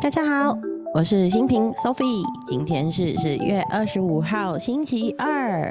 [0.00, 0.56] 大家好，
[0.94, 5.68] 我是新平 Sophie，今天是十月二十五号星期二。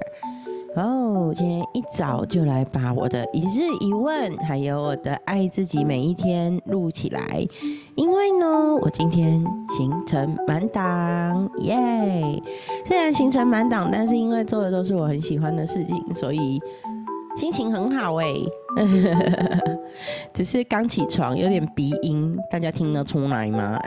[0.75, 7.47] 哦，今天一早就来把我的一日一问，还有我的爱自己每一天录起来，
[7.95, 12.43] 因为呢，我今天行程满档，耶！
[12.85, 16.61] 虽然行程满档，但是因为做的都是我很喜欢的事情，所以
[17.37, 18.33] 心情很好哎。
[20.33, 23.79] 只是刚起床，有点鼻音，大家听得出来吗？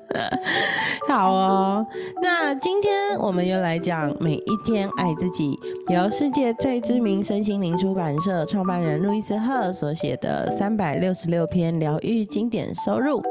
[1.06, 1.86] 好哦，
[2.20, 5.56] 那今天我们又来讲每一天爱自己，
[5.88, 13.22] 由世界最知名身心灵出版社创办人路易斯赫所写的三百六十六篇疗愈经典收入。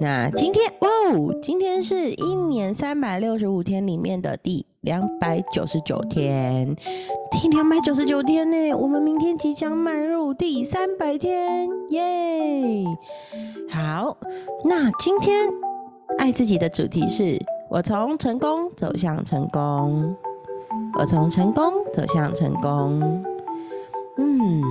[0.00, 6.76] 那今天，哇哦，今天是一年三百六十五天里面的第两百九十九天，
[7.30, 12.84] 第两百九十九天呢，我们明天即将迈入第三百天，耶！
[13.70, 14.16] 好，
[14.64, 15.48] 那今天
[16.18, 17.38] 爱自己的主题是
[17.70, 20.14] 我从成功走向成功，
[20.98, 23.24] 我从成功走向成功，
[24.18, 24.62] 嗯。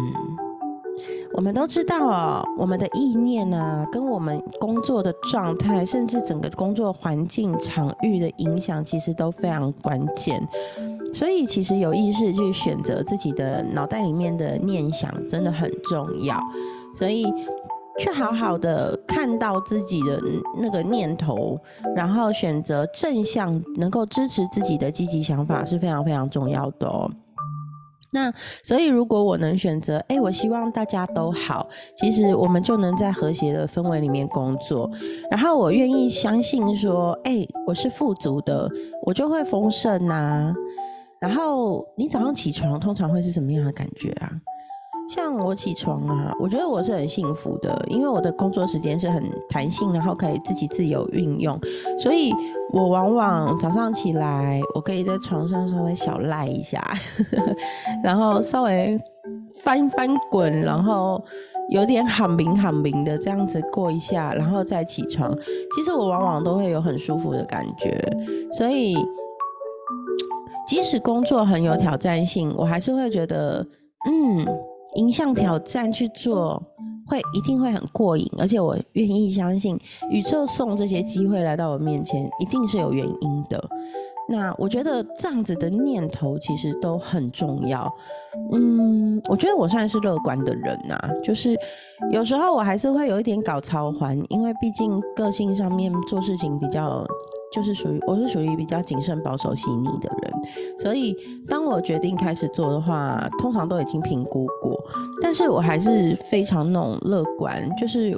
[1.35, 10.47] 我们都知道哦，我们的意念啊，跟我们工作的状态，甚至整个工作环境场域的影响，其实都非常关键。
[11.13, 16.39] 所以，其实有意识去选择自己的脑袋里面的念想，真的很重要。
[16.95, 17.25] 所以，
[17.99, 20.21] 去好好的看到自己的
[20.57, 21.59] 那个念头，
[21.95, 27.09] 然后选择正向，能够支持自己的积极想法，是非常非常重要的哦。
[28.13, 28.31] 那
[28.63, 34.89] 所以，如果我能选择，哎，我希望大家都好，其实我们就能在和谐的氛围里面工作。
[35.31, 38.69] 然后我愿意相信说，哎，我是富足的，
[39.01, 40.53] 我就会丰盛呐。
[41.19, 44.31] 然后你早上起床通常会是什么样的感觉啊？
[45.13, 51.55] 像我起床啊，我觉得我是很幸福的，因为我的工作时间是很弹性，然后可以自己自由运用，
[51.99, 52.33] 所以
[52.71, 56.83] 我往往早上起来，我可以在床上稍微小赖一下，
[58.03, 58.99] 然后稍微
[59.63, 61.23] 翻翻滚，然后
[61.69, 65.31] 有点喊鸣喊鸣的这样子过一下，然后再起床。
[65.75, 68.01] 其实我往往都会有很舒服的感觉，
[68.51, 68.97] 所以
[70.67, 73.63] 即使工作很有挑战性，我还是会觉得，
[74.09, 74.47] 嗯。
[74.95, 76.61] 迎向挑战去做，
[77.07, 79.77] 会一定会很过瘾，而且我愿意相信
[80.09, 83.63] 宇宙送这些机会来到我面前，一定是有原因的。
[84.29, 87.93] 那我觉得这样子的念头其实都很重要。
[88.53, 91.57] 嗯，我觉得我算是乐观的人呐，就是
[92.11, 97.05] 有时候我还是会有一点搞超环，因为毕竟个性上面做事情比较。
[97.53, 100.33] 就是属于我是属于比较谨慎保守细腻的人，
[100.79, 101.15] 所以
[101.47, 104.75] 当我决定开始做的话，通常都已经评估过，
[105.21, 108.17] 但是我还是非常那种乐观，就是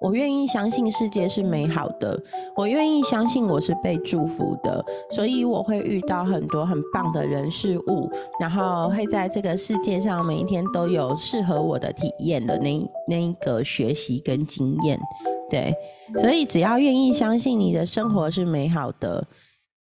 [0.00, 2.22] 我愿意相信世界是美好的，
[2.54, 8.08] 我愿意相信我是被祝福的，所以我会遇到很多很棒的人事物，
[8.38, 15.00] 然后会在这个世界上每一天都有适合我的体验的那那一个学习跟经验。
[15.48, 15.74] 对，
[16.16, 19.26] 所以只要愿意相信你的生活是美好的，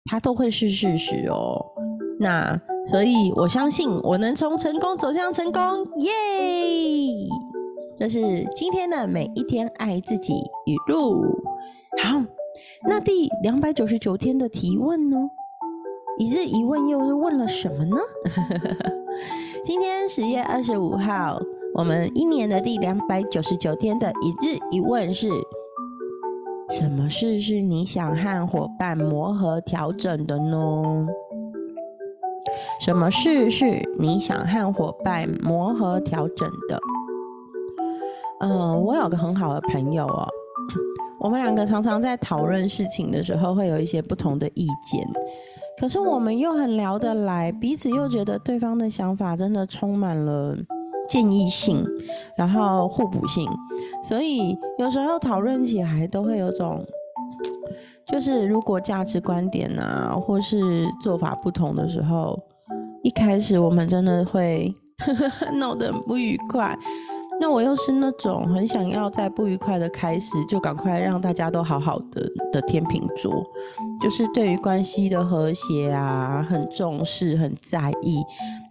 [0.04, 1.64] 它都会是事实哦。
[2.20, 5.60] 那所以我相信我能从成功走向成功，
[6.00, 6.10] 耶！
[7.96, 10.34] 这是今天的每一天爱自己
[10.66, 11.22] 语录。
[12.02, 12.22] 好，
[12.88, 15.16] 那第两百九十九天的提问呢？
[16.18, 17.96] 一日一问又是问了什么呢？
[19.64, 21.40] 今天十月二十五号。
[21.80, 25.30] 我们一年的第两百九十九天的一日一问是：
[26.68, 31.06] 什么事是你想和伙伴磨合调整的呢？
[32.82, 36.78] 什么事是你想和伙伴磨合调整的？
[38.40, 40.28] 嗯，我有个很好的朋友哦，
[41.18, 45.02] 我们两个常常在讨论事情的时候会有一些不同的意见，
[45.80, 50.54] 可是我们又很聊得来，彼此又觉得对方的想法真的充满了。
[51.10, 51.84] 建议性，
[52.36, 53.44] 然后互补性，
[54.04, 56.86] 所以有时候讨论起来都会有种，
[58.06, 62.38] 就是如果价值观点啊，或是做法不同的时候，
[63.02, 64.72] 一开始我们真的会
[65.58, 66.78] 闹得很不愉快。
[67.40, 72.22] 那我又是那种很想要在不愉快的开始就赶快让大家都好好的
[72.52, 73.44] 的天秤座，
[74.00, 78.22] 就是对于关系的和谐啊很重视、很在意，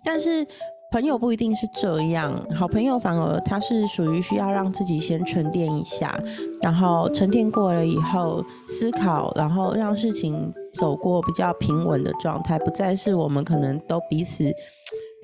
[0.06, 0.48] 但是。
[0.92, 6.20] 朋友不一定是这样，好朋友反而他是属于需要让自己先沉淀一下，
[6.62, 14.52] 然后沉淀过了以后思考，然后让事情走过比较平稳的状态，不再是我们可能都彼此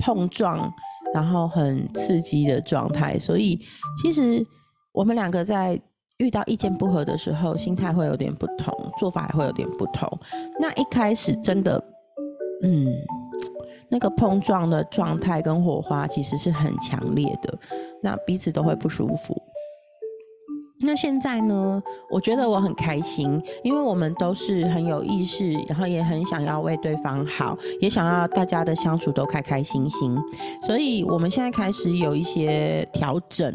[0.03, 0.71] 碰撞，
[1.13, 3.17] 然后很刺激的状态。
[3.17, 3.59] 所以
[4.01, 4.45] 其实
[4.94, 5.79] 我们两个在
[6.19, 10.07] 遇到意见不合的时候，心态会有点不同，做法也会有点不同。
[10.59, 11.83] 那一开始真的，
[12.62, 12.85] 嗯，
[13.89, 17.57] 那个碰撞的状态跟火花其实是很强烈的，
[18.01, 19.35] 那彼此都会不舒服。
[20.81, 21.81] 那现在呢？
[22.11, 30.15] 我觉得我很开心，因为我们都是很有意识，然后也很想要为对方好，也想要大家的相处都开开心心。
[30.61, 33.51] 所以我们现在开始有一些调整，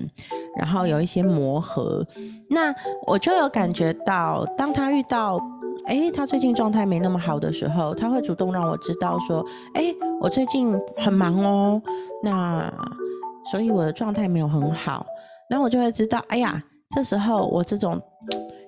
[0.57, 2.05] 然后有一些磨合。
[2.49, 2.75] 那
[3.07, 5.39] 我就有感觉到，当他遇到，
[5.87, 9.45] 哎，他最近状态没那么好的时候，他会主动让我知道说，
[9.75, 11.83] 哎，我最近很忙哦，
[12.23, 12.73] 那
[13.51, 15.07] 所以我的状态没有很好，
[15.49, 16.63] 那我就会知道，哎呀。
[16.93, 18.01] 这时候我这种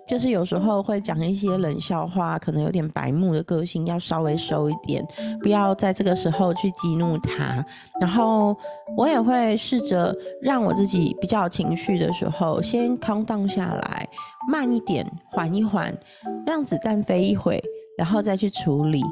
[0.06, 5.06] 就是有时候会讲一些冷笑话，可能有点白目的个性，要稍微收一点，
[5.40, 7.64] 不要在这个时候去激怒他。
[8.00, 8.56] 然后
[8.96, 14.08] 我也会试着让我自己比较情绪的时候，先 calm down 下来，
[14.50, 15.96] 慢一点，缓一缓，
[16.44, 17.62] 让子弹飞一会，
[17.96, 19.02] 然后再去处理。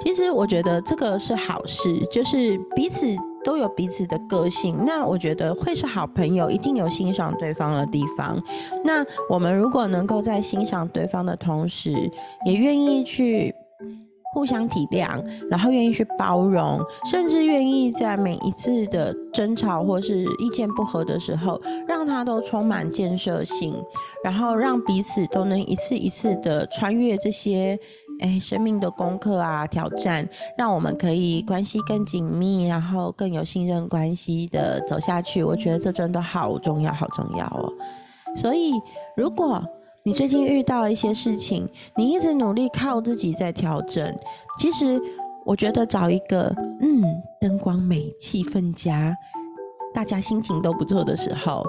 [0.00, 3.06] 其实我觉得这个是好事，就是彼此。
[3.44, 8.36] 都有彼此的个性，那我觉得会是好朋友，一定有欣赏对方的地方。
[8.84, 11.92] 那我们如果能够在欣赏对方的同时，
[12.44, 13.54] 也愿意去
[14.34, 16.78] 互相体谅，然后愿意去包容，
[17.08, 23.72] 甚至愿意在每一次的争吵或是意见不合的时候，让他都充满建设性，
[24.22, 27.78] 然后让彼此都能一次一次的穿越这些。
[28.20, 35.42] 哎，生命的功课啊，挑战，让我们可以关系更紧密，然后更有信任关系的走下去。
[35.44, 37.72] 我觉得这真的好重要，好重要哦。
[38.36, 38.72] 所以，
[39.16, 39.62] 如果
[40.02, 44.14] 你最近遇到一些事情，你一直努力靠自己在调整，
[44.58, 45.00] 其实
[45.44, 47.02] 我觉得找一个嗯，
[47.40, 49.14] 灯光美、气氛佳，
[49.94, 51.64] 大家心情都不错的时候。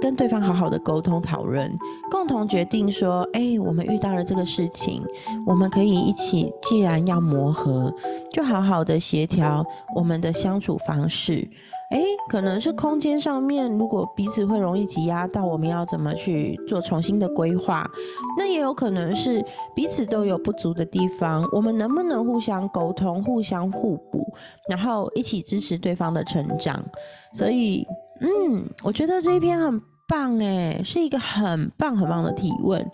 [0.00, 1.72] 跟对方好好的沟通讨论，
[2.10, 5.02] 共同决定说，哎，我们遇到了这个事情，
[5.46, 7.92] 我们可以一起，既然要磨合，
[8.32, 9.64] 就好好的协调
[9.94, 11.48] 我们的相处方式。
[11.90, 17.88] 哎，可能是空间上面，如果彼此会容易挤压到，我们要怎么去做重新的规划？
[18.38, 19.44] 那也有可能是
[19.74, 24.32] 彼此都有不足的地方，我们能不能互相沟通，互相互补，
[24.68, 26.84] 然后一起支持对方的成长？
[27.34, 27.86] 所以。
[28.20, 32.84] 嗯，我觉得这一篇很棒哎，是一个很棒很棒的提问。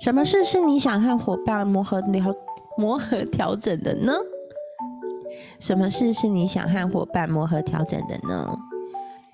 [0.00, 2.34] 什么事是你想和伙伴磨合调
[2.76, 4.12] 磨合调整的呢？
[5.58, 8.56] 什么事是你想和伙伴磨合调整的呢？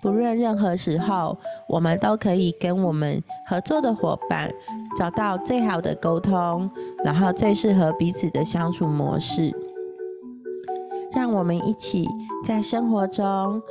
[0.01, 1.39] 不论任何时候，
[1.69, 4.51] 我们都可以跟我们合作的伙伴
[4.99, 6.71] 找到最好的沟通，
[7.05, 9.55] 然后最适合彼此的相处模式。
[11.13, 12.09] 让我们一起
[12.45, 13.63] 在生活中。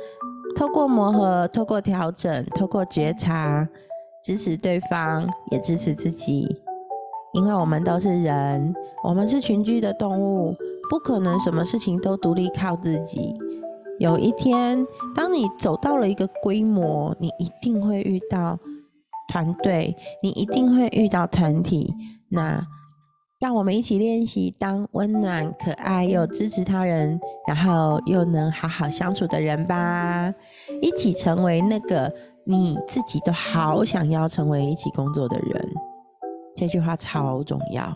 [0.56, 3.68] 透过磨合，透过调整，透过觉察，
[4.22, 6.60] 支持对方，也支持自己。
[7.32, 8.72] 因为我们都是人，
[9.02, 10.54] 我们是群居的动物，
[10.88, 13.34] 不可能什么事情都独立靠自己。
[13.98, 18.58] 有一天，当你走到了一个规模，你一定会遇到
[19.28, 21.92] 团队，你一定会遇到团体。
[22.28, 22.64] 那
[23.44, 30.32] 让我们一起练习当温暖、可爱又支持他人，然后又能好好相处的人吧。
[30.80, 32.10] 一起成为那个
[32.44, 35.74] 你自己都好想要成为一起工作的人。
[36.56, 37.94] 这句话超重要。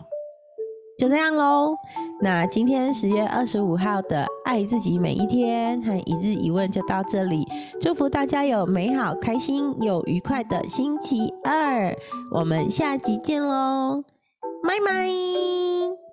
[0.99, 1.73] 就这样喽。
[2.21, 7.43] 那今天十月二十五号的爱自己每一天和一日一问就到这里。
[7.81, 11.91] 祝福大家有美好、开心又愉快的星期二。
[12.29, 14.03] 我们下集见喽。
[14.61, 16.08] マイマイ。